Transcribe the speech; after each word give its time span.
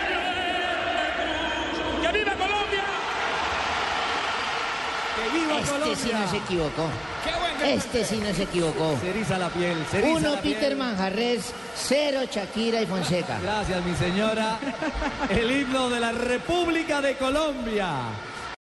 que 0.08 0.16
murió 0.24 0.68
en 0.78 0.94
la 0.94 1.06
cruz. 1.16 2.02
¡Que 2.02 2.12
viva 2.18 2.32
Colombia! 2.32 2.84
¡Que 5.16 5.38
viva 5.38 5.58
Este 5.58 5.70
Colombia! 5.72 5.96
sí 5.96 6.10
no 6.12 6.30
se 6.30 6.36
equivocó. 6.36 6.88
Este 7.64 8.04
sí 8.04 8.16
no 8.18 8.32
se 8.34 8.42
equivocó. 8.44 8.96
Se 9.00 9.10
eriza 9.10 9.36
la 9.38 9.48
piel, 9.48 9.76
se 9.90 9.98
eriza 9.98 10.16
Uno 10.18 10.34
la 10.36 10.40
piel. 10.40 10.54
Peter 10.54 10.76
Manjarres, 10.76 11.52
cero 11.74 12.20
Shakira 12.30 12.80
y 12.80 12.86
Fonseca. 12.86 13.38
Gracias, 13.42 13.84
mi 13.84 13.94
señora. 13.96 14.58
El 15.28 15.50
himno 15.50 15.90
de 15.90 15.98
la 16.00 16.12
República 16.12 17.00
de 17.00 17.16
Colombia. 17.16 17.88